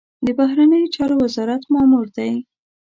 [0.25, 2.31] د بهرنیو چارو وزارت مامور دی.